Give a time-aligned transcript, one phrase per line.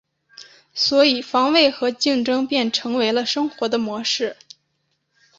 [0.73, 4.35] 所以防卫和竞争便成为了生活的模式。